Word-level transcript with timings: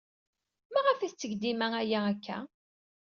Maɣef 0.73 0.99
ay 0.99 1.11
tetteg 1.11 1.31
dima 1.41 1.67
aya 1.81 1.99
akka? 2.11 2.37